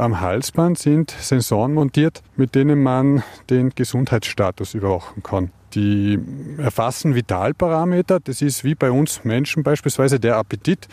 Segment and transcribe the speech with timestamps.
[0.00, 5.50] am Halsband sind Sensoren montiert, mit denen man den Gesundheitsstatus überwachen kann.
[5.74, 6.18] Die
[6.58, 8.18] erfassen Vitalparameter.
[8.18, 10.88] Das ist wie bei uns Menschen beispielsweise der Appetit.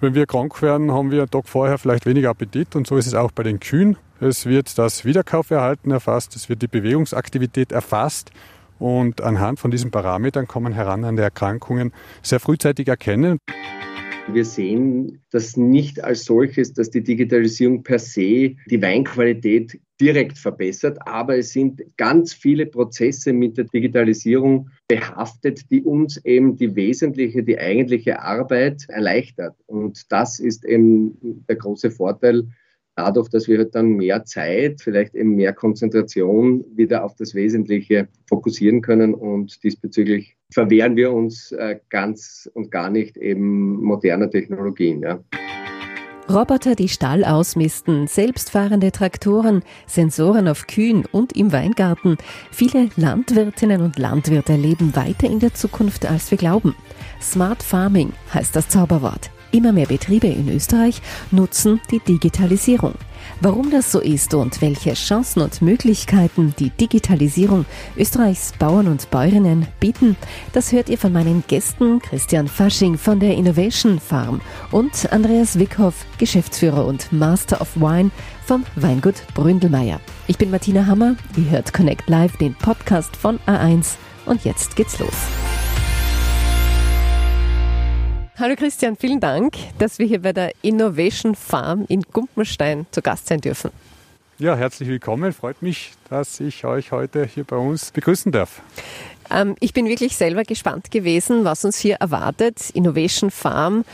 [0.00, 3.06] Wenn wir krank werden, haben wir einen Tag vorher vielleicht weniger Appetit und so ist
[3.06, 3.96] es auch bei den Kühen.
[4.20, 8.30] Es wird das Wiederkaufverhalten erfasst, es wird die Bewegungsaktivität erfasst
[8.78, 13.38] und anhand von diesen Parametern kann man heran an die Erkrankungen sehr frühzeitig erkennen.
[14.28, 20.98] Wir sehen das nicht als solches, dass die Digitalisierung per se die Weinqualität direkt verbessert,
[21.06, 27.42] aber es sind ganz viele Prozesse mit der Digitalisierung behaftet, die uns eben die wesentliche,
[27.42, 29.56] die eigentliche Arbeit erleichtert.
[29.66, 32.48] Und das ist eben der große Vorteil
[32.94, 38.08] dadurch, dass wir halt dann mehr Zeit, vielleicht eben mehr Konzentration wieder auf das Wesentliche
[38.26, 45.02] fokussieren können und diesbezüglich verwehren wir uns äh, ganz und gar nicht eben moderner Technologien.
[45.02, 45.22] Ja.
[46.30, 52.16] Roboter, die Stall ausmisten, selbstfahrende Traktoren, Sensoren auf Kühen und im Weingarten.
[52.50, 56.74] Viele Landwirtinnen und Landwirte leben weiter in der Zukunft, als wir glauben.
[57.20, 59.30] Smart Farming heißt das Zauberwort.
[59.52, 62.94] Immer mehr Betriebe in Österreich nutzen die Digitalisierung.
[63.40, 69.66] Warum das so ist und welche Chancen und Möglichkeiten die Digitalisierung Österreichs Bauern und Bäuerinnen
[69.78, 70.16] bieten,
[70.54, 76.06] das hört ihr von meinen Gästen Christian Fasching von der Innovation Farm und Andreas Wickhoff,
[76.16, 78.10] Geschäftsführer und Master of Wine
[78.46, 80.00] vom Weingut Bründelmeier.
[80.28, 84.98] Ich bin Martina Hammer, ihr hört Connect Live, den Podcast von A1 und jetzt geht's
[84.98, 85.41] los.
[88.42, 93.28] Hallo Christian, vielen Dank, dass wir hier bei der Innovation Farm in Gumpenstein zu Gast
[93.28, 93.70] sein dürfen.
[94.40, 95.32] Ja, herzlich willkommen.
[95.32, 98.60] Freut mich, dass ich euch heute hier bei uns begrüßen darf.
[99.30, 102.70] Ähm, ich bin wirklich selber gespannt gewesen, was uns hier erwartet.
[102.70, 103.84] Innovation Farm.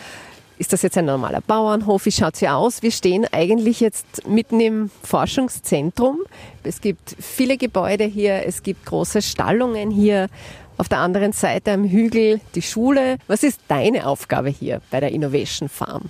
[0.57, 2.07] Ist das jetzt ein normaler Bauernhof?
[2.07, 2.81] Wie schaut es hier aus?
[2.81, 6.21] Wir stehen eigentlich jetzt mitten im Forschungszentrum.
[6.63, 10.31] Es gibt viele Gebäude hier, es gibt große Stallungen hier.
[10.79, 13.19] Auf der anderen Seite am Hügel die Schule.
[13.27, 16.05] Was ist deine Aufgabe hier bei der Innovation Farm?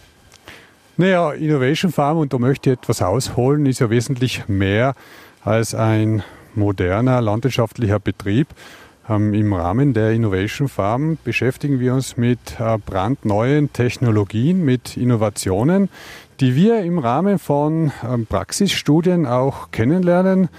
[0.98, 4.94] Naja, Innovation Farm, und da möchte ich etwas ausholen, ist ja wesentlich mehr
[5.42, 6.22] als ein
[6.54, 8.48] moderner landwirtschaftlicher Betrieb.
[9.08, 15.88] Ähm, Im Rahmen der Innovation Farm beschäftigen wir uns mit äh, brandneuen Technologien, mit Innovationen,
[16.40, 20.50] die wir im Rahmen von ähm, Praxisstudien auch kennenlernen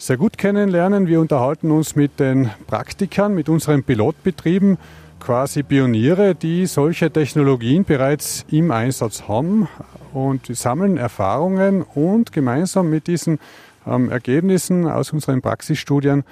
[0.00, 1.06] sehr gut kennenlernen.
[1.06, 4.78] Wir unterhalten uns mit den Praktikern, mit unseren Pilotbetrieben,
[5.20, 9.68] quasi Pioniere, die solche Technologien bereits im Einsatz haben
[10.14, 13.38] und sammeln Erfahrungen und gemeinsam mit diesen
[13.86, 16.24] ähm, Ergebnissen aus unseren Praxisstudien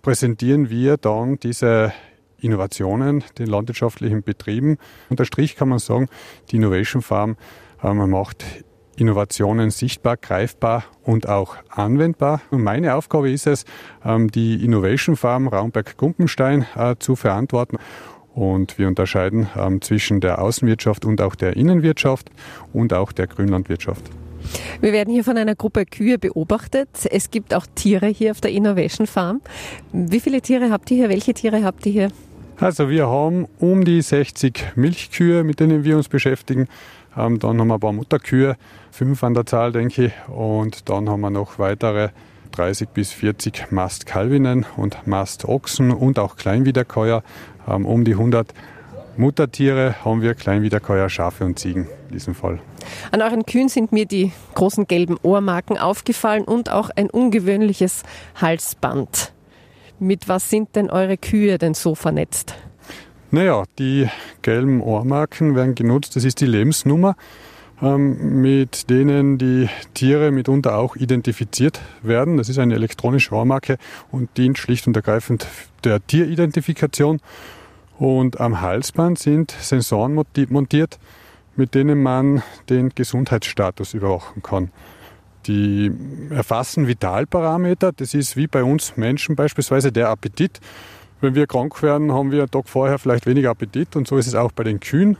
[0.00, 1.92] präsentieren wir dann diese
[2.40, 4.78] Innovationen den landwirtschaftlichen Betrieben.
[5.10, 6.08] Unter Strich kann man sagen,
[6.52, 7.36] die Innovation Farm
[7.82, 8.44] ähm, macht
[9.00, 12.40] Innovationen sichtbar, greifbar und auch anwendbar.
[12.50, 13.64] Und meine Aufgabe ist es,
[14.04, 17.78] ähm, die Innovation Farm Raumberg-Gumpenstein äh, zu verantworten.
[18.34, 22.30] Und wir unterscheiden ähm, zwischen der Außenwirtschaft und auch der Innenwirtschaft
[22.72, 24.04] und auch der Grünlandwirtschaft.
[24.80, 26.88] Wir werden hier von einer Gruppe Kühe beobachtet.
[27.10, 29.40] Es gibt auch Tiere hier auf der Innovation Farm.
[29.92, 31.08] Wie viele Tiere habt ihr hier?
[31.08, 32.08] Welche Tiere habt ihr hier?
[32.60, 36.66] Also wir haben um die 60 Milchkühe, mit denen wir uns beschäftigen.
[37.16, 38.56] Ähm, dann haben wir ein paar Mutterkühe,
[38.90, 40.12] fünf an der Zahl, denke ich.
[40.28, 42.10] Und dann haben wir noch weitere
[42.52, 47.22] 30 bis 40 Mastkalvinnen und Mastochsen und auch Kleinwiederkäuer.
[47.68, 48.52] Ähm, um die 100
[49.16, 52.60] Muttertiere haben wir Kleinwiederkäuer, Schafe und Ziegen in diesem Fall.
[53.10, 58.04] An euren Kühen sind mir die großen gelben Ohrmarken aufgefallen und auch ein ungewöhnliches
[58.40, 59.32] Halsband.
[59.98, 62.54] Mit was sind denn eure Kühe denn so vernetzt?
[63.30, 64.08] Naja, die
[64.42, 66.16] gelben Ohrmarken werden genutzt.
[66.16, 67.16] Das ist die Lebensnummer,
[67.80, 72.36] mit denen die Tiere mitunter auch identifiziert werden.
[72.36, 73.78] Das ist eine elektronische Ohrmarke
[74.10, 75.46] und dient schlicht und ergreifend
[75.84, 77.20] der Tieridentifikation.
[77.98, 80.98] Und am Halsband sind Sensoren montiert,
[81.56, 84.70] mit denen man den Gesundheitsstatus überwachen kann.
[85.46, 85.92] Die
[86.30, 87.92] erfassen Vitalparameter.
[87.92, 90.60] Das ist wie bei uns Menschen beispielsweise der Appetit.
[91.20, 94.28] Wenn wir krank werden, haben wir einen Tag vorher vielleicht weniger Appetit und so ist
[94.28, 95.16] es auch bei den Kühen.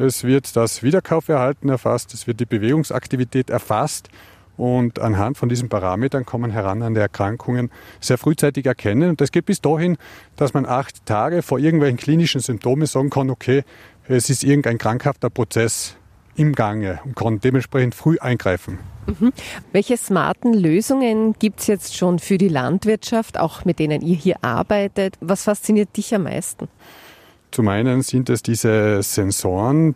[0.00, 4.08] Es wird das Wiederkaufverhalten erfasst, es wird die Bewegungsaktivität erfasst
[4.56, 7.70] und anhand von diesen Parametern kann man heran an die Erkrankungen
[8.00, 9.10] sehr frühzeitig erkennen.
[9.10, 9.98] Und das geht bis dahin,
[10.36, 13.62] dass man acht Tage vor irgendwelchen klinischen Symptomen sagen kann, okay,
[14.08, 15.96] es ist irgendein krankhafter Prozess
[16.34, 18.78] im Gange und kann dementsprechend früh eingreifen.
[19.06, 19.34] Mhm.
[19.72, 24.36] Welche smarten Lösungen gibt es jetzt schon für die Landwirtschaft, auch mit denen ihr hier
[24.40, 25.18] arbeitet?
[25.20, 26.68] Was fasziniert dich am meisten?
[27.50, 29.94] Zum einen sind es diese Sensoren,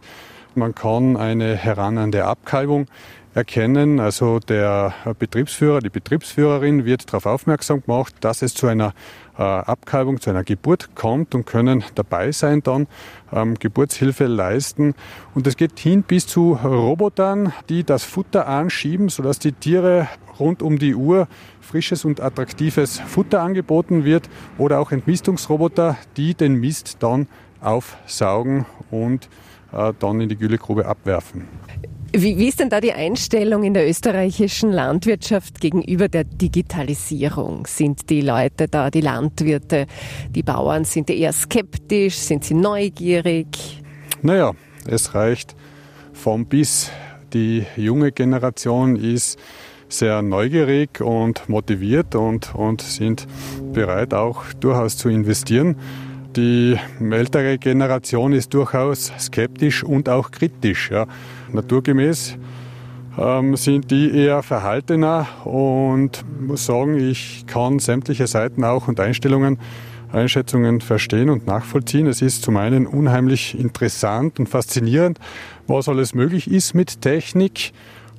[0.57, 2.87] Man kann eine heranende Abkalbung
[3.35, 4.01] erkennen.
[4.01, 8.95] Also der Betriebsführer, die Betriebsführerin wird darauf aufmerksam gemacht, dass es zu einer
[9.37, 12.87] äh, Abkalbung, zu einer Geburt kommt und können dabei sein dann,
[13.33, 14.95] ähm, Geburtshilfe leisten.
[15.35, 20.09] Und es geht hin bis zu Robotern, die das Futter anschieben, sodass die Tiere
[20.39, 21.29] rund um die Uhr
[21.61, 24.29] frisches und attraktives Futter angeboten wird
[24.59, 27.27] oder auch Entmistungsroboter, die den Mist dann
[27.65, 29.29] aufsaugen und
[29.73, 31.49] äh, dann in die Güllegrube abwerfen.
[32.17, 37.67] Wie, wie, ist denn da die Einstellung in der österreichischen Landwirtschaft gegenüber der Digitalisierung?
[37.67, 39.87] Sind die Leute da, die Landwirte,
[40.31, 42.15] die Bauern, sind die eher skeptisch?
[42.15, 43.83] Sind sie neugierig?
[44.23, 44.53] Naja,
[44.87, 45.57] es reicht
[46.13, 46.93] vom bis.
[47.33, 49.41] Die junge Generation ist
[49.89, 53.27] sehr neugierig und motiviert und, und sind
[53.73, 55.77] bereit auch durchaus zu investieren.
[56.37, 60.91] Die ältere Generation ist durchaus skeptisch und auch kritisch.
[60.91, 61.07] Ja.
[61.53, 62.37] Naturgemäß
[63.17, 69.59] ähm, sind die eher verhaltener und muss sagen, ich kann sämtliche Seiten auch und Einstellungen,
[70.13, 72.09] Einschätzungen verstehen und nachvollziehen.
[72.09, 75.21] Es ist zum einen unheimlich interessant und faszinierend,
[75.69, 77.73] was alles möglich ist mit Technik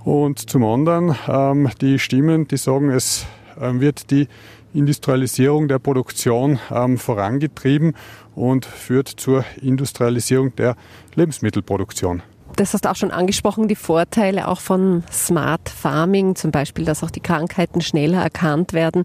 [0.05, 3.25] und zum anderen ähm, die Stimmen, die sagen, es
[3.59, 4.27] ähm, wird die
[4.75, 7.95] Industrialisierung der Produktion ähm, vorangetrieben
[8.35, 10.75] und führt zur Industrialisierung der
[11.15, 12.21] Lebensmittelproduktion.
[12.55, 17.03] Das hast du auch schon angesprochen, die Vorteile auch von Smart Farming, zum Beispiel, dass
[17.03, 19.03] auch die Krankheiten schneller erkannt werden.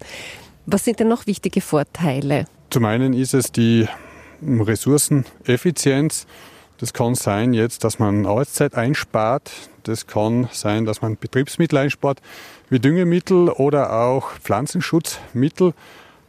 [0.66, 2.44] Was sind denn noch wichtige Vorteile?
[2.70, 3.88] Zum einen ist es die
[4.42, 6.26] Ressourceneffizienz.
[6.80, 9.52] Das kann sein jetzt, dass man Arbeitszeit einspart.
[9.82, 12.22] Das kann sein, dass man Betriebsmittel einspart,
[12.70, 15.74] wie Düngemittel oder auch Pflanzenschutzmittel.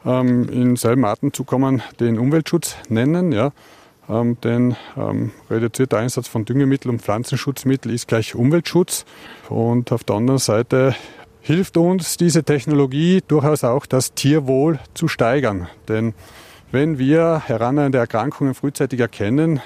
[0.06, 3.32] Ähm, in selben Atemzug kann man den Umweltschutz nennen.
[3.32, 3.54] Ja.
[4.10, 9.06] Ähm, denn ähm, reduzierter Einsatz von Düngemitteln und Pflanzenschutzmittel ist gleich Umweltschutz.
[9.48, 10.96] Und auf der anderen Seite
[11.40, 15.70] hilft uns diese Technologie durchaus auch, das Tierwohl zu steigern.
[15.88, 16.14] Denn
[16.74, 19.62] wenn wir herannehmende Erkrankungen frühzeitig erkennen,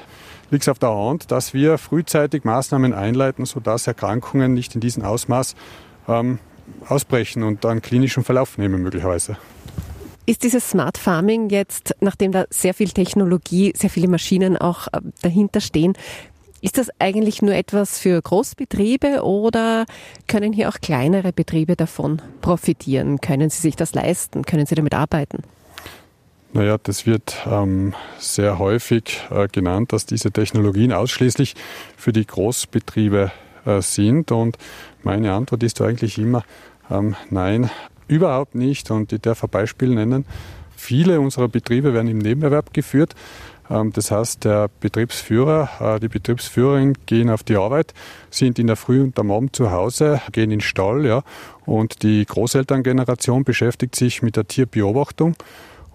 [0.52, 5.04] liegt es auf der Hand, dass wir frühzeitig Maßnahmen einleiten, sodass Erkrankungen nicht in diesem
[5.04, 5.56] Ausmaß
[6.08, 6.40] ähm,
[6.88, 9.38] ausbrechen und einen klinischen Verlauf nehmen möglicherweise.
[10.28, 15.02] Ist dieses Smart Farming jetzt, nachdem da sehr viel Technologie, sehr viele Maschinen auch äh,
[15.22, 15.94] dahinter stehen,
[16.62, 19.86] ist das eigentlich nur etwas für Großbetriebe oder
[20.28, 23.22] können hier auch kleinere Betriebe davon profitieren?
[23.22, 24.46] Können sie sich das leisten?
[24.46, 25.44] Können sie damit arbeiten?
[26.56, 31.54] Naja, das wird ähm, sehr häufig äh, genannt, dass diese Technologien ausschließlich
[31.98, 33.30] für die Großbetriebe
[33.66, 34.32] äh, sind.
[34.32, 34.58] Und
[35.04, 36.46] meine Antwort ist eigentlich immer
[36.90, 37.70] ähm, nein,
[38.08, 38.90] überhaupt nicht.
[38.90, 40.24] Und ich darf ein Beispiel nennen.
[40.78, 43.16] Viele unserer Betriebe werden im Nebenerwerb geführt.
[43.70, 47.94] Ähm, das heißt, der Betriebsführer, äh, die Betriebsführerin gehen auf die Arbeit,
[48.30, 51.24] sind in der Früh und am Abend zu Hause, gehen in den Stall, ja,
[51.66, 55.36] und die Großelterngeneration beschäftigt sich mit der Tierbeobachtung.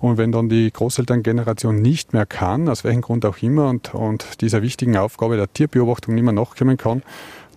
[0.00, 4.40] Und wenn dann die Großelterngeneration nicht mehr kann, aus welchem Grund auch immer, und, und
[4.40, 7.02] dieser wichtigen Aufgabe der Tierbeobachtung nicht mehr nachkommen kann,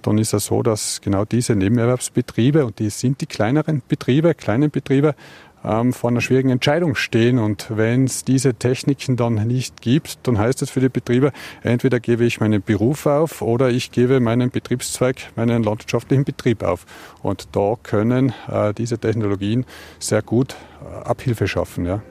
[0.02, 4.70] dann ist es so, dass genau diese Nebenerwerbsbetriebe, und die sind die kleineren Betriebe, kleinen
[4.70, 5.16] Betriebe,
[5.64, 7.40] ähm, vor einer schwierigen Entscheidung stehen.
[7.40, 11.32] Und wenn es diese Techniken dann nicht gibt, dann heißt es für die Betriebe,
[11.62, 16.86] entweder gebe ich meinen Beruf auf oder ich gebe meinen Betriebszweig, meinen landwirtschaftlichen Betrieb auf.
[17.22, 19.66] Und da können äh, diese Technologien
[20.00, 21.86] sehr gut äh, Abhilfe schaffen.
[21.86, 22.02] Ja.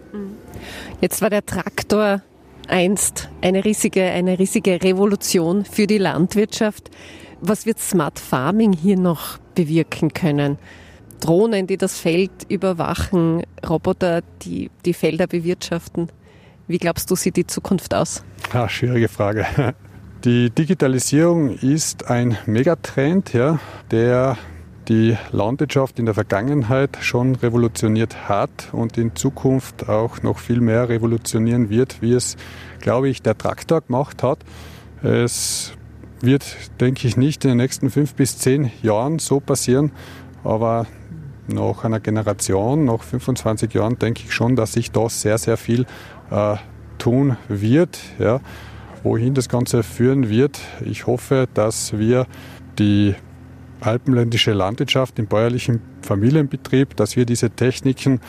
[1.00, 2.22] Jetzt war der Traktor
[2.68, 6.90] einst eine riesige, eine riesige Revolution für die Landwirtschaft.
[7.40, 10.58] Was wird Smart Farming hier noch bewirken können?
[11.22, 16.08] Drohnen, die das Feld überwachen, Roboter, die die Felder bewirtschaften.
[16.66, 18.24] Wie glaubst du, sieht die Zukunft aus?
[18.52, 19.46] Ja, schwierige Frage.
[20.24, 23.58] Die Digitalisierung ist ein Megatrend, ja,
[23.90, 24.38] der
[24.88, 30.88] die Landwirtschaft in der Vergangenheit schon revolutioniert hat und in Zukunft auch noch viel mehr
[30.88, 32.36] revolutionieren wird, wie es,
[32.78, 34.38] glaube ich, der Traktor gemacht hat.
[35.02, 35.72] Es
[36.20, 36.44] wird,
[36.80, 39.90] denke ich, nicht in den nächsten fünf bis zehn Jahren so passieren,
[40.44, 40.86] aber
[41.48, 45.86] nach einer Generation, nach 25 Jahren, denke ich schon, dass sich da sehr, sehr viel
[46.30, 46.56] äh,
[46.98, 47.98] tun wird.
[48.18, 48.40] Ja.
[49.02, 52.26] Wohin das Ganze führen wird, ich hoffe, dass wir
[52.78, 53.14] die
[53.80, 58.20] alpenländische Landwirtschaft im bäuerlichen Familienbetrieb, dass wir diese Techniken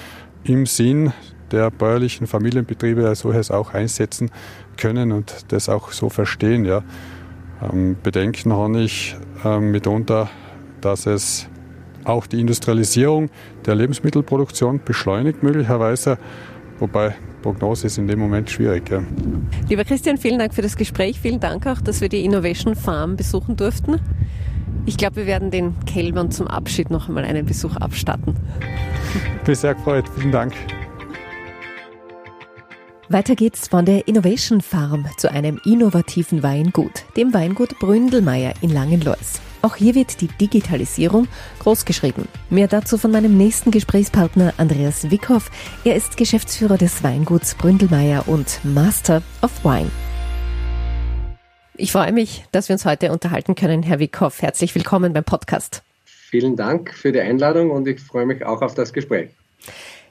[0.43, 1.13] im Sinn
[1.51, 4.32] der bäuerlichen Familienbetriebe als solches auch einsetzen
[4.77, 6.65] können und das auch so verstehen.
[6.65, 6.84] Ja.
[7.62, 9.15] Ähm, Bedenken habe ich
[9.46, 10.29] äh, mitunter,
[10.82, 11.48] dass es
[12.05, 13.29] auch die Industrialisierung
[13.65, 16.17] der Lebensmittelproduktion beschleunigt möglicherweise
[16.79, 18.89] wobei Prognose ist in dem Moment schwierig.
[18.89, 19.03] Ja.
[19.69, 21.19] Lieber Christian, vielen Dank für das Gespräch.
[21.19, 24.00] Vielen Dank auch, dass wir die Innovation Farm besuchen durften.
[24.86, 28.36] Ich glaube, wir werden den Kälbern zum Abschied noch einmal einen Besuch abstatten.
[29.38, 30.05] Ich bin sehr gefreut.
[30.17, 30.53] Vielen Dank.
[33.10, 39.39] Weiter geht's von der Innovation Farm zu einem innovativen Weingut, dem Weingut Bründelmeier in Langenlois.
[39.63, 41.29] Auch hier wird die Digitalisierung
[41.60, 42.27] großgeschrieben.
[42.50, 45.50] Mehr dazu von meinem nächsten Gesprächspartner Andreas Wickhoff.
[45.86, 49.89] Er ist Geschäftsführer des Weinguts Bründelmeier und Master of Wine.
[51.77, 54.41] Ich freue mich, dass wir uns heute unterhalten können, Herr Wickhoff.
[54.41, 55.82] Herzlich willkommen beim Podcast.
[56.03, 59.29] Vielen Dank für die Einladung und ich freue mich auch auf das Gespräch.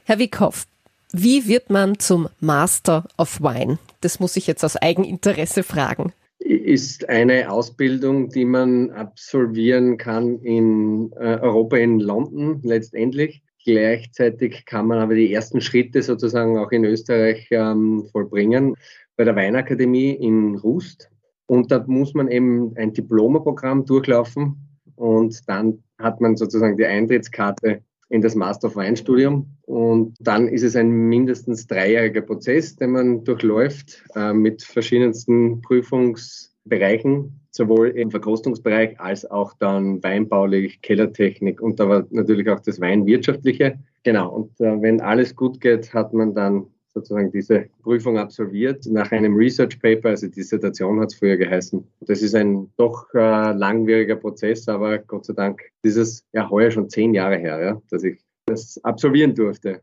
[0.04, 0.66] Herr Wickhoff,
[1.12, 3.78] wie wird man zum Master of Wine?
[4.00, 6.14] Das muss ich jetzt aus Eigeninteresse fragen.
[6.52, 13.42] Ist eine Ausbildung, die man absolvieren kann in äh, Europa, in London letztendlich.
[13.64, 18.74] Gleichzeitig kann man aber die ersten Schritte sozusagen auch in Österreich ähm, vollbringen.
[19.16, 21.10] Bei der Weinakademie in Rust.
[21.46, 24.56] Und da muss man eben ein Diplomaprogramm durchlaufen
[24.96, 29.46] und dann hat man sozusagen die Eintrittskarte in das Master of Wine Studium.
[29.62, 37.40] Und dann ist es ein mindestens dreijähriger Prozess, den man durchläuft äh, mit verschiedensten Prüfungsbereichen,
[37.50, 43.78] sowohl im Verkostungsbereich als auch dann weinbaulich, Kellertechnik und aber natürlich auch das Weinwirtschaftliche.
[44.02, 44.28] Genau.
[44.30, 49.34] Und äh, wenn alles gut geht, hat man dann sozusagen diese Prüfung absolviert nach einem
[49.34, 51.84] Research Paper, also Dissertation hat es früher geheißen.
[52.00, 56.70] Das ist ein doch äh, langwieriger Prozess, aber Gott sei Dank ist es ja heuer
[56.70, 59.80] schon zehn Jahre her, ja, dass ich das absolvieren durfte.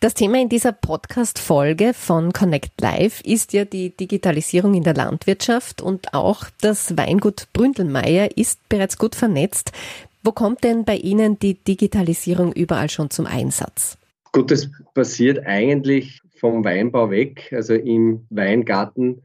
[0.00, 5.80] Das Thema in dieser Podcast-Folge von Connect Live ist ja die Digitalisierung in der Landwirtschaft
[5.80, 9.72] und auch das Weingut Bründelmeier ist bereits gut vernetzt.
[10.22, 13.96] Wo kommt denn bei Ihnen die Digitalisierung überall schon zum Einsatz?
[14.34, 19.22] Gut, das passiert eigentlich vom Weinbau weg, also im Weingarten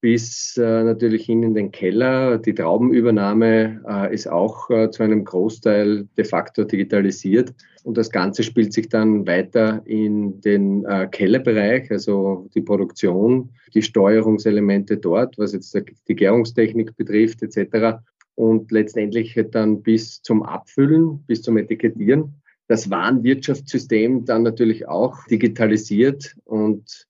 [0.00, 2.38] bis äh, natürlich hin in den Keller.
[2.38, 7.54] Die Traubenübernahme äh, ist auch äh, zu einem Großteil de facto digitalisiert.
[7.84, 13.82] Und das Ganze spielt sich dann weiter in den äh, Kellerbereich, also die Produktion, die
[13.82, 18.00] Steuerungselemente dort, was jetzt die Gärungstechnik betrifft etc.
[18.34, 22.34] Und letztendlich dann bis zum Abfüllen, bis zum Etikettieren
[22.68, 27.06] das Warenwirtschaftssystem dann natürlich auch digitalisiert und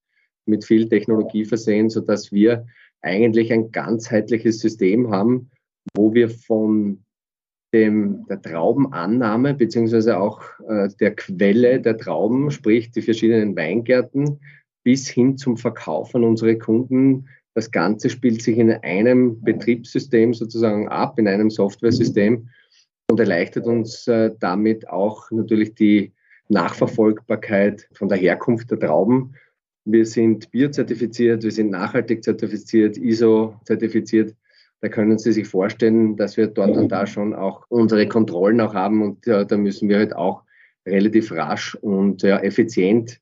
[0.46, 2.66] mit viel Technologie versehen, so dass wir
[3.02, 5.50] eigentlich ein ganzheitliches System haben,
[5.94, 7.04] wo wir von
[7.74, 14.40] dem, der Traubenannahme beziehungsweise auch äh, der Quelle der Trauben, sprich die verschiedenen Weingärten,
[14.84, 17.28] bis hin zum Verkauf an unsere Kunden.
[17.54, 22.48] Das Ganze spielt sich in einem Betriebssystem sozusagen ab, in einem Softwaresystem,
[23.10, 26.12] und erleichtert uns äh, damit auch natürlich die
[26.48, 29.34] Nachverfolgbarkeit von der Herkunft der Trauben.
[29.84, 34.34] Wir sind biozertifiziert, wir sind nachhaltig zertifiziert, ISO-zertifiziert.
[34.80, 38.74] Da können Sie sich vorstellen, dass wir dort und da schon auch unsere Kontrollen auch
[38.74, 40.42] haben und ja, da müssen wir halt auch
[40.86, 43.20] relativ rasch und ja, effizient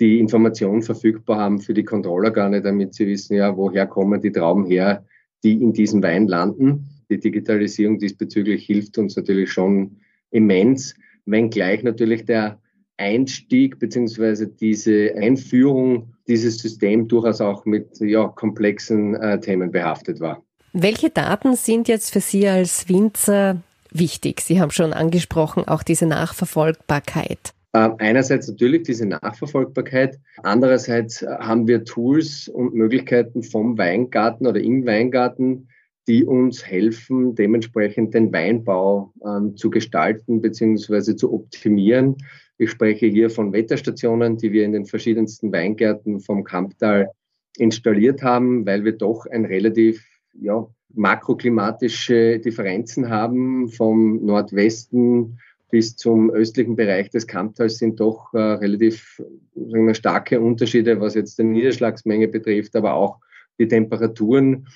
[0.00, 4.66] die Informationen verfügbar haben für die Kontrollorgane, damit sie wissen, ja, woher kommen die Trauben
[4.66, 5.04] her,
[5.44, 9.96] die in diesem Wein landen die Digitalisierung diesbezüglich hilft uns natürlich schon
[10.30, 10.94] immens,
[11.26, 12.60] wenngleich natürlich der
[12.96, 20.42] Einstieg beziehungsweise diese Einführung dieses Systems durchaus auch mit ja, komplexen äh, Themen behaftet war.
[20.72, 24.40] Welche Daten sind jetzt für Sie als Winzer wichtig?
[24.40, 27.54] Sie haben schon angesprochen, auch diese Nachverfolgbarkeit.
[27.72, 34.84] Äh, einerseits natürlich diese Nachverfolgbarkeit, andererseits haben wir Tools und Möglichkeiten vom Weingarten oder im
[34.86, 35.68] Weingarten,
[36.08, 41.14] die uns helfen, dementsprechend den Weinbau ähm, zu gestalten bzw.
[41.14, 42.16] zu optimieren.
[42.56, 47.10] Ich spreche hier von Wetterstationen, die wir in den verschiedensten Weingärten vom Kamptal
[47.58, 53.68] installiert haben, weil wir doch ein relativ ja, makroklimatische Differenzen haben.
[53.68, 55.38] Vom Nordwesten
[55.70, 59.22] bis zum östlichen Bereich des Kamptals sind doch äh, relativ
[59.54, 63.18] wir, starke Unterschiede, was jetzt die Niederschlagsmenge betrifft, aber auch
[63.58, 64.66] die Temperaturen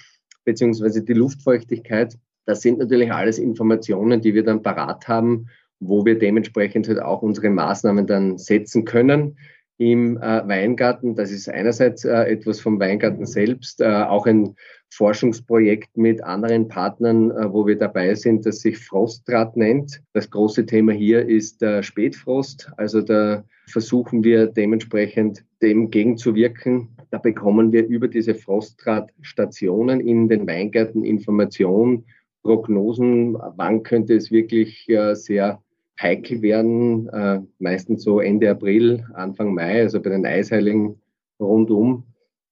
[0.45, 2.19] beziehungsweise die Luftfeuchtigkeit.
[2.47, 5.49] Das sind natürlich alles Informationen, die wir dann parat haben,
[5.81, 9.37] wo wir dementsprechend halt auch unsere Maßnahmen dann setzen können
[9.79, 11.15] im äh, Weingarten.
[11.17, 14.55] Das ist einerseits äh, etwas vom Weingarten selbst, äh, auch ein
[14.91, 20.03] Forschungsprojekt mit anderen Partnern, äh, wo wir dabei sind, das sich Frostdraht nennt.
[20.13, 22.71] Das große Thema hier ist der Spätfrost.
[22.77, 30.47] Also da versuchen wir dementsprechend dem gegenzuwirken, da bekommen wir über diese Frostdrahtstationen in den
[30.47, 32.05] Weingärten Informationen,
[32.43, 35.63] Prognosen, wann könnte es wirklich äh, sehr
[36.01, 41.01] heikel werden, äh, meistens so Ende April, Anfang Mai, also bei den Eisheiligen
[41.39, 42.05] rundum.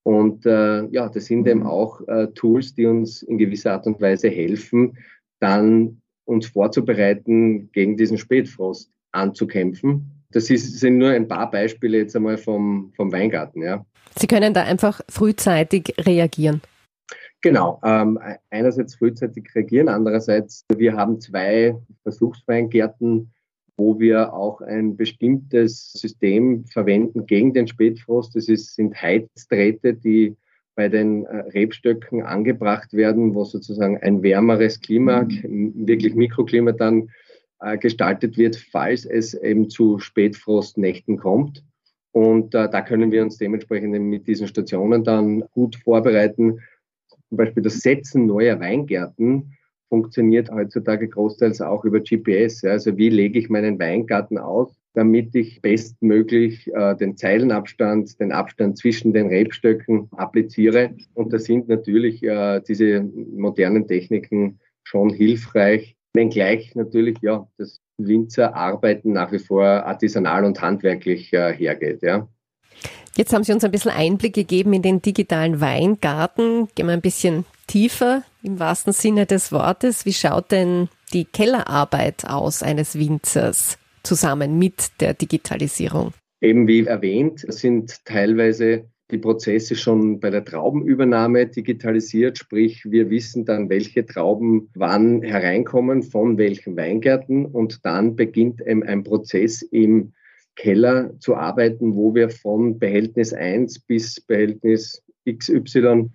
[0.03, 2.01] Und äh, ja, das sind eben auch
[2.33, 4.97] Tools, die uns in gewisser Art und Weise helfen,
[5.39, 10.20] dann uns vorzubereiten, gegen diesen Spätfrost anzukämpfen.
[10.31, 13.61] Das ist, sind nur ein paar Beispiele jetzt einmal vom, vom Weingarten.
[13.61, 13.85] Ja.
[14.17, 16.61] Sie können da einfach frühzeitig reagieren.
[17.41, 18.19] Genau, ähm,
[18.51, 23.31] einerseits frühzeitig reagieren, andererseits wir haben zwei Versuchsweingärten,
[23.77, 28.35] wo wir auch ein bestimmtes System verwenden gegen den Spätfrost.
[28.35, 30.35] Das ist, sind Heizdrähte, die
[30.75, 37.07] bei den äh, Rebstöcken angebracht werden, wo sozusagen ein wärmeres Klima, wirklich Mikroklima dann äh,
[37.79, 41.63] gestaltet wird, falls es eben zu Spätfrostnächten kommt.
[42.11, 46.59] Und äh, da können wir uns dementsprechend mit diesen Stationen dann gut vorbereiten.
[47.29, 52.63] Zum Beispiel das Setzen neuer Weingärten funktioniert heutzutage großteils auch über GPS.
[52.63, 58.77] Also wie lege ich meinen Weingarten aus, damit ich bestmöglich äh, den Zeilenabstand, den Abstand
[58.77, 60.95] zwischen den Rebstöcken appliziere.
[61.13, 69.13] Und da sind natürlich äh, diese modernen Techniken schon hilfreich, wenngleich natürlich ja das Winzerarbeiten
[69.13, 72.01] nach wie vor artisanal und handwerklich äh, hergeht.
[72.01, 72.27] Ja.
[73.15, 76.67] Jetzt haben Sie uns ein bisschen Einblick gegeben in den digitalen Weingarten.
[76.75, 80.05] Gehen wir ein bisschen tiefer im wahrsten Sinne des Wortes.
[80.05, 86.13] Wie schaut denn die Kellerarbeit aus eines Winzers zusammen mit der Digitalisierung?
[86.41, 93.45] Eben wie erwähnt, sind teilweise die Prozesse schon bei der Traubenübernahme digitalisiert, sprich wir wissen
[93.45, 100.13] dann, welche Trauben wann hereinkommen, von welchen Weingärten und dann beginnt ein Prozess im
[100.55, 106.09] Keller zu arbeiten, wo wir von Behältnis 1 bis Behältnis XY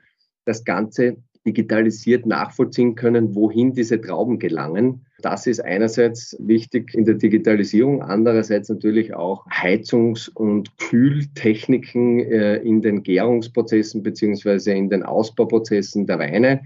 [0.44, 5.05] das Ganze digitalisiert nachvollziehen können, wohin diese Trauben gelangen.
[5.26, 12.80] Das ist einerseits wichtig in der Digitalisierung, andererseits natürlich auch Heizungs- und Kühltechniken äh, in
[12.80, 16.62] den Gärungsprozessen beziehungsweise in den Ausbauprozessen der Weine,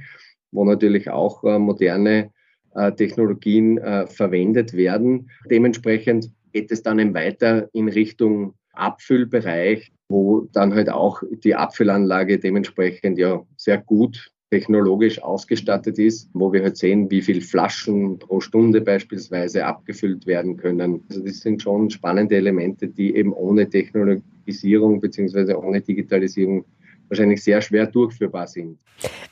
[0.53, 2.33] wo natürlich auch äh, moderne
[2.75, 5.31] äh, Technologien verwendet werden.
[5.51, 12.39] Dementsprechend geht es dann eben weiter in Richtung Abfüllbereich, wo dann halt auch die Abfüllanlage
[12.39, 18.41] dementsprechend ja sehr gut technologisch ausgestattet ist, wo wir halt sehen, wie viel Flaschen pro
[18.41, 21.03] Stunde beispielsweise abgefüllt werden können.
[21.09, 26.65] Also das sind schon spannende Elemente, die eben ohne Technologisierung beziehungsweise ohne Digitalisierung
[27.09, 28.79] wahrscheinlich sehr schwer durchführbar sind.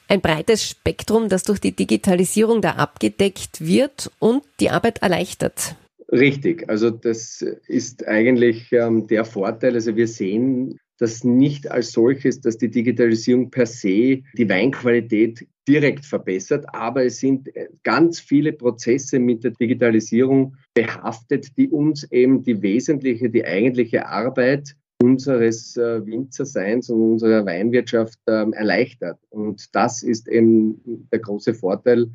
[0.08, 5.76] Ein breites Spektrum, das durch die Digitalisierung da abgedeckt wird und die Arbeit erleichtert.
[6.10, 9.74] Richtig, also das ist eigentlich ähm, der Vorteil.
[9.74, 16.04] Also wir sehen das nicht als solches, dass die Digitalisierung per se die Weinqualität direkt
[16.04, 22.42] verbessert, aber es sind äh, ganz viele Prozesse mit der Digitalisierung behaftet, die uns eben
[22.42, 29.18] die wesentliche, die eigentliche Arbeit unseres äh, Winzerseins und unserer Weinwirtschaft ähm, erleichtert.
[29.30, 32.08] Und das ist eben der große Vorteil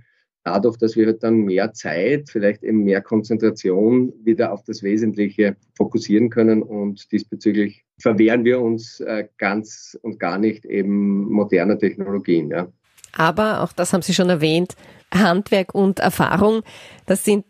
[0.43, 5.55] dadurch, dass wir halt dann mehr Zeit, vielleicht eben mehr Konzentration wieder auf das Wesentliche
[5.75, 12.49] fokussieren können und diesbezüglich verwehren wir uns äh, ganz und gar nicht eben moderner Technologien.
[12.49, 12.67] Ja.
[13.13, 14.75] Aber, auch das haben Sie schon erwähnt,
[15.13, 16.63] Handwerk und Erfahrung,
[17.05, 17.45] das sind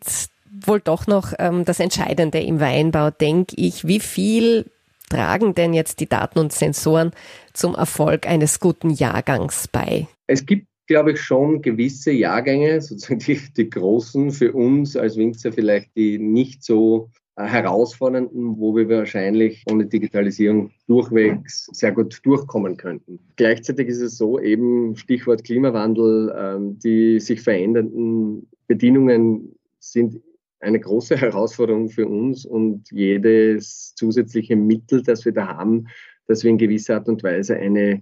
[0.65, 3.87] wohl doch noch ähm, das Entscheidende im Weinbau, denke ich.
[3.87, 4.69] Wie viel
[5.09, 7.11] tragen denn jetzt die Daten und Sensoren
[7.53, 10.07] zum Erfolg eines guten Jahrgangs bei?
[10.27, 15.51] Es gibt glaube ich, schon gewisse Jahrgänge, sozusagen die, die großen für uns als Winzer
[15.51, 22.77] vielleicht die nicht so äh, herausfordernden, wo wir wahrscheinlich ohne Digitalisierung durchwegs sehr gut durchkommen
[22.77, 23.19] könnten.
[23.37, 30.21] Gleichzeitig ist es so, eben Stichwort Klimawandel, ähm, die sich verändernden Bedingungen sind
[30.59, 35.87] eine große Herausforderung für uns und jedes zusätzliche Mittel, das wir da haben,
[36.27, 38.01] dass wir in gewisser Art und Weise eine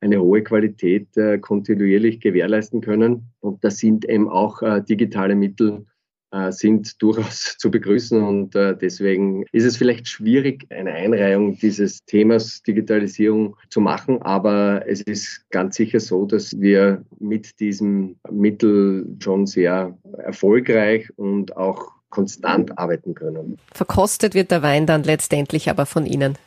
[0.00, 3.30] eine hohe Qualität äh, kontinuierlich gewährleisten können.
[3.40, 5.84] Und da sind eben auch äh, digitale Mittel
[6.32, 12.04] äh, sind durchaus zu begrüßen und äh, deswegen ist es vielleicht schwierig, eine Einreihung dieses
[12.06, 19.06] Themas Digitalisierung zu machen, aber es ist ganz sicher so, dass wir mit diesem Mittel
[19.20, 23.58] schon sehr erfolgreich und auch konstant arbeiten können.
[23.72, 26.38] Verkostet wird der Wein dann letztendlich aber von Ihnen.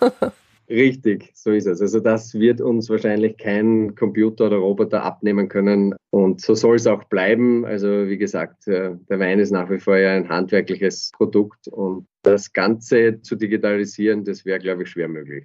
[0.70, 1.80] Richtig, so ist es.
[1.80, 5.96] Also das wird uns wahrscheinlich kein Computer oder Roboter abnehmen können.
[6.10, 7.64] Und so soll es auch bleiben.
[7.64, 12.06] Also wie gesagt, äh, der Wein ist nach wie vor ja ein handwerkliches Produkt und
[12.22, 15.44] das Ganze zu digitalisieren, das wäre, glaube ich, schwer möglich.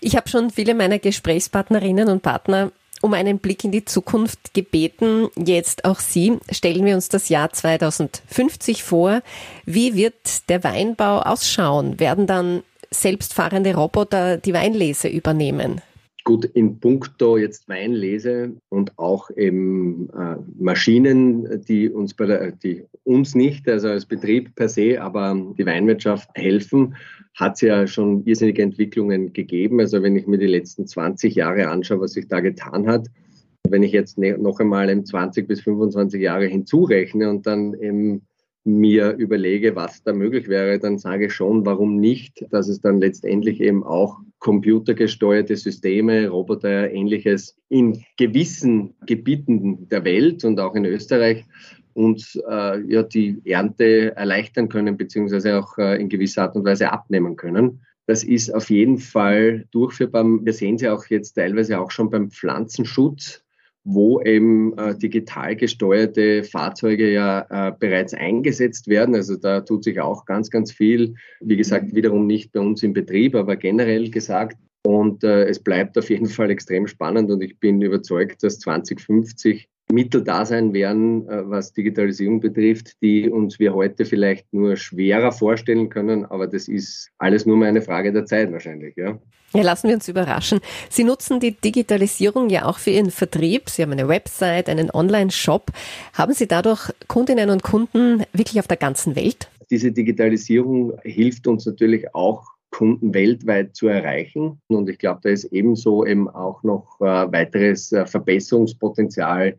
[0.00, 2.70] Ich habe schon viele meiner Gesprächspartnerinnen und Partner
[3.00, 5.28] um einen Blick in die Zukunft gebeten.
[5.34, 6.38] Jetzt auch Sie.
[6.52, 9.22] Stellen wir uns das Jahr 2050 vor.
[9.66, 11.98] Wie wird der Weinbau ausschauen?
[11.98, 12.62] Werden dann
[12.92, 15.80] selbstfahrende Roboter die Weinlese übernehmen?
[16.24, 22.84] Gut, in puncto jetzt Weinlese und auch eben äh, Maschinen, die uns bei der, die
[23.02, 26.94] uns nicht, also als Betrieb per se, aber die Weinwirtschaft helfen,
[27.34, 29.80] hat es ja schon irrsinnige Entwicklungen gegeben.
[29.80, 33.08] Also wenn ich mir die letzten 20 Jahre anschaue, was sich da getan hat,
[33.68, 38.22] wenn ich jetzt ne, noch einmal 20 bis 25 Jahre hinzurechne und dann eben
[38.64, 43.00] mir überlege, was da möglich wäre, dann sage ich schon, warum nicht, dass es dann
[43.00, 50.84] letztendlich eben auch computergesteuerte Systeme, Roboter, ähnliches in gewissen Gebieten der Welt und auch in
[50.84, 51.44] Österreich
[51.94, 56.90] uns äh, ja die Ernte erleichtern können, beziehungsweise auch äh, in gewisser Art und Weise
[56.90, 57.82] abnehmen können.
[58.06, 60.24] Das ist auf jeden Fall durchführbar.
[60.24, 63.41] Wir sehen sie auch jetzt teilweise auch schon beim Pflanzenschutz
[63.84, 69.14] wo eben äh, digital gesteuerte Fahrzeuge ja äh, bereits eingesetzt werden.
[69.14, 71.14] Also da tut sich auch ganz, ganz viel.
[71.40, 74.58] Wie gesagt, wiederum nicht bei uns im Betrieb, aber generell gesagt.
[74.84, 79.68] Und äh, es bleibt auf jeden Fall extrem spannend und ich bin überzeugt, dass 2050
[79.92, 85.32] Mittel da sein werden, äh, was Digitalisierung betrifft, die uns wir heute vielleicht nur schwerer
[85.32, 89.18] vorstellen können, aber das ist alles nur mal eine Frage der Zeit wahrscheinlich, ja.
[89.54, 90.60] Ja, lassen wir uns überraschen.
[90.88, 93.68] Sie nutzen die Digitalisierung ja auch für Ihren Vertrieb.
[93.68, 95.70] Sie haben eine Website, einen Online-Shop.
[96.14, 99.50] Haben Sie dadurch Kundinnen und Kunden wirklich auf der ganzen Welt?
[99.70, 104.60] Diese Digitalisierung hilft uns natürlich auch Kunden weltweit zu erreichen.
[104.68, 109.56] Und ich glaube, da ist ebenso eben auch noch äh, weiteres äh, Verbesserungspotenzial.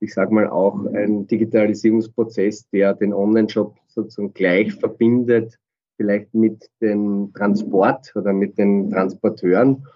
[0.00, 5.58] Ich sage mal auch ein Digitalisierungsprozess, der den Online-Shop sozusagen gleich verbindet,
[5.96, 9.86] vielleicht mit dem Transport oder mit den Transporteuren.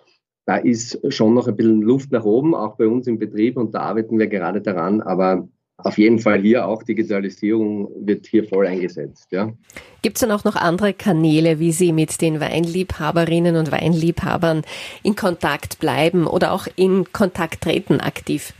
[0.44, 3.74] Da ist schon noch ein bisschen Luft nach oben, auch bei uns im Betrieb und
[3.74, 5.00] da arbeiten wir gerade daran.
[5.00, 9.28] Aber auf jeden Fall hier auch Digitalisierung wird hier voll eingesetzt.
[9.30, 9.52] Ja.
[10.02, 14.62] Gibt es dann auch noch andere Kanäle, wie Sie mit den Weinliebhaberinnen und Weinliebhabern
[15.02, 18.52] in Kontakt bleiben oder auch in Kontakt treten aktiv?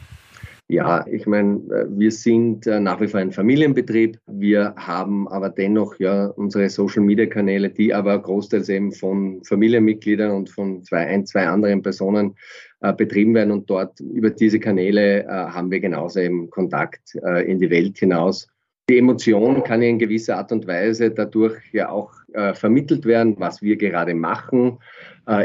[0.68, 4.18] Ja, ich meine, äh, wir sind äh, nach wie vor ein Familienbetrieb.
[4.27, 10.31] Wir haben aber dennoch ja unsere Social Media Kanäle, die aber großteils eben von Familienmitgliedern
[10.31, 12.37] und von zwei, ein, zwei anderen Personen
[12.81, 13.51] äh, betrieben werden.
[13.51, 17.98] Und dort über diese Kanäle äh, haben wir genauso eben Kontakt äh, in die Welt
[17.98, 18.48] hinaus.
[18.88, 23.62] Die Emotion kann in gewisser Art und Weise dadurch ja auch äh, vermittelt werden, was
[23.62, 24.79] wir gerade machen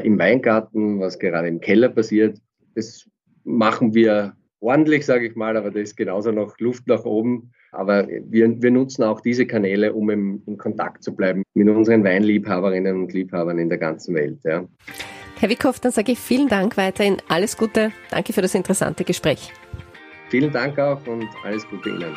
[0.04, 2.40] im Weingarten, was gerade im Keller passiert.
[2.74, 3.08] Das
[3.44, 7.52] machen wir ordentlich, sage ich mal, aber da ist genauso noch Luft nach oben.
[7.72, 12.04] Aber wir, wir nutzen auch diese Kanäle, um im, in Kontakt zu bleiben mit unseren
[12.04, 14.40] Weinliebhaberinnen und Liebhabern in der ganzen Welt.
[14.44, 14.68] Ja.
[15.40, 17.18] Herr Wickhoff, dann sage ich vielen Dank weiterhin.
[17.28, 17.92] Alles Gute.
[18.10, 19.52] Danke für das interessante Gespräch.
[20.30, 22.16] Vielen Dank auch und alles Gute Ihnen.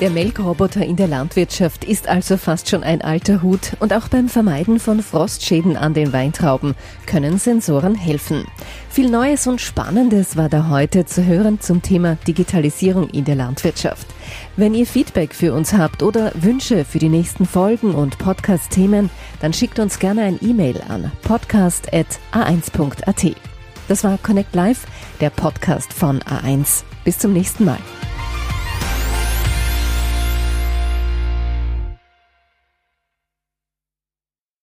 [0.00, 4.30] Der Melkroboter in der Landwirtschaft ist also fast schon ein alter Hut und auch beim
[4.30, 8.46] Vermeiden von Frostschäden an den Weintrauben können Sensoren helfen.
[8.88, 14.06] Viel Neues und Spannendes war da heute zu hören zum Thema Digitalisierung in der Landwirtschaft.
[14.56, 19.10] Wenn ihr Feedback für uns habt oder Wünsche für die nächsten Folgen und Podcast-Themen,
[19.42, 23.36] dann schickt uns gerne ein E-Mail an podcast.a1.at.
[23.86, 24.86] Das war Connect Live,
[25.20, 26.84] der Podcast von A1.
[27.04, 27.78] Bis zum nächsten Mal.